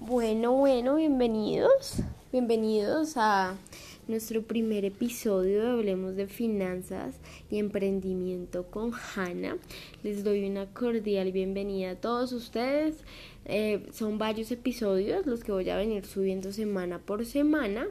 [0.00, 1.96] Bueno, bueno, bienvenidos.
[2.30, 3.56] Bienvenidos a
[4.06, 7.16] nuestro primer episodio de Hablemos de Finanzas
[7.50, 9.56] y Emprendimiento con Hanna.
[10.04, 13.02] Les doy una cordial bienvenida a todos ustedes.
[13.44, 17.88] Eh, son varios episodios los que voy a venir subiendo semana por semana.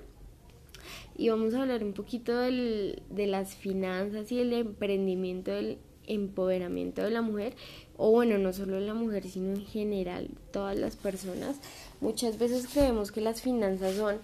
[1.17, 5.77] Y vamos a hablar un poquito del, de las finanzas y el emprendimiento del
[6.07, 7.55] empoderamiento de la mujer,
[7.97, 11.57] o bueno, no solo de la mujer, sino en general, todas las personas.
[12.01, 14.19] Muchas veces creemos que las finanzas son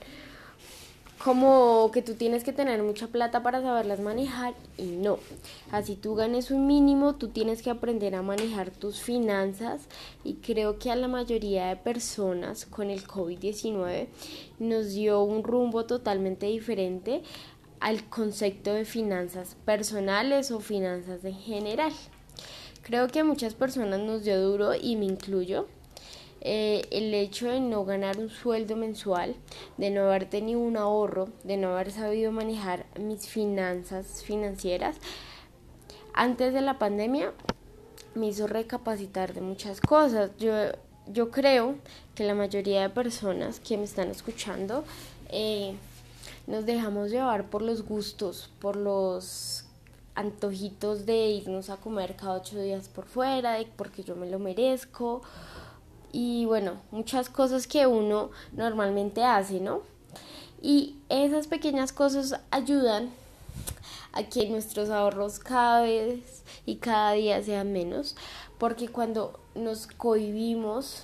[1.23, 5.19] como que tú tienes que tener mucha plata para saberlas manejar y no.
[5.71, 9.87] Así tú ganes un mínimo, tú tienes que aprender a manejar tus finanzas
[10.25, 14.07] y creo que a la mayoría de personas con el COVID-19
[14.59, 17.23] nos dio un rumbo totalmente diferente
[17.83, 21.91] al concepto de finanzas personales o finanzas en general.
[22.81, 25.67] Creo que a muchas personas nos dio duro y me incluyo.
[26.39, 29.35] Eh, el hecho de no ganar un sueldo mensual,
[29.77, 34.95] de no haber tenido un ahorro, de no haber sabido manejar mis finanzas financieras,
[36.13, 37.33] antes de la pandemia
[38.15, 40.31] me hizo recapacitar de muchas cosas.
[40.37, 40.53] Yo,
[41.07, 41.75] yo creo
[42.15, 44.85] que la mayoría de personas que me están escuchando
[45.29, 45.75] eh,
[46.47, 49.65] nos dejamos llevar por los gustos, por los
[50.15, 55.21] antojitos de irnos a comer cada ocho días por fuera, porque yo me lo merezco
[56.11, 59.81] y bueno, muchas cosas que uno normalmente hace, ¿no?
[60.61, 63.09] Y esas pequeñas cosas ayudan
[64.13, 68.15] a que nuestros ahorros cada vez y cada día sean menos,
[68.59, 71.03] porque cuando nos cohibimos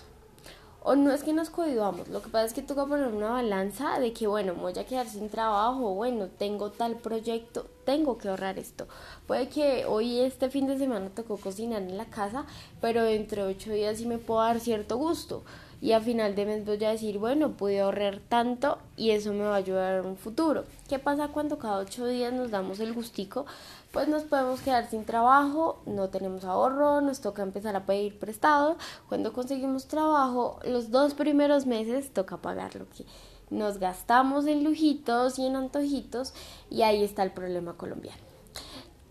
[0.81, 3.99] o no es que nos cohibamos, lo que pasa es que toca poner una balanza
[3.99, 8.57] de que, bueno, voy a quedar sin trabajo, bueno, tengo tal proyecto, tengo que ahorrar
[8.57, 8.87] esto.
[9.27, 12.45] Puede que hoy este fin de semana tocó cocinar en la casa,
[12.81, 15.43] pero dentro de ocho días sí me puedo dar cierto gusto.
[15.81, 19.43] Y a final de mes voy a decir, bueno, pude ahorrar tanto y eso me
[19.43, 20.65] va a ayudar en un futuro.
[20.89, 23.45] ¿Qué pasa cuando cada ocho días nos damos el gustico?
[23.91, 28.77] pues nos podemos quedar sin trabajo, no tenemos ahorro, nos toca empezar a pedir prestado.
[29.07, 33.05] Cuando conseguimos trabajo, los dos primeros meses toca pagar lo que
[33.49, 36.33] nos gastamos en lujitos y en antojitos
[36.69, 38.21] y ahí está el problema colombiano.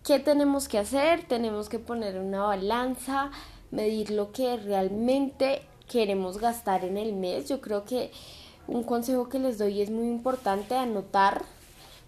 [0.05, 1.27] ¿Qué tenemos que hacer?
[1.27, 3.33] Tenemos que poner una balanza,
[3.73, 7.49] medir lo que realmente queremos gastar en el mes.
[7.49, 8.11] Yo creo que
[8.67, 11.45] un consejo que les doy es muy importante anotar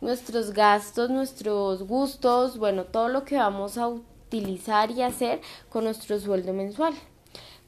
[0.01, 6.19] nuestros gastos, nuestros gustos, bueno, todo lo que vamos a utilizar y hacer con nuestro
[6.19, 6.95] sueldo mensual.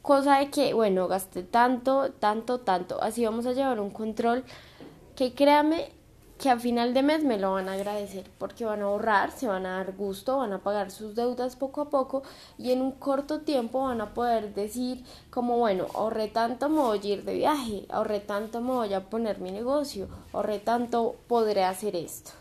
[0.01, 3.03] Cosa de que, bueno, gasté tanto, tanto, tanto.
[3.03, 4.45] Así vamos a llevar un control
[5.15, 5.93] que créame
[6.43, 9.47] que a final de mes me lo van a agradecer porque van a ahorrar, se
[9.47, 12.25] van a dar gusto, van a pagar sus deudas poco a poco
[12.59, 16.99] y en un corto tiempo van a poder decir como bueno, ahorré tanto me voy
[16.99, 21.63] a ir de viaje, ahorré tanto me voy a poner mi negocio, ahorré tanto podré
[21.63, 22.33] hacer esto.